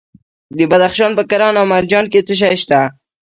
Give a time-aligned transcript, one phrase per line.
[0.57, 2.79] د بدخشان په کران او منجان کې څه شی شته؟